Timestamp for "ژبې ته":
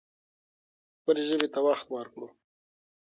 1.29-1.59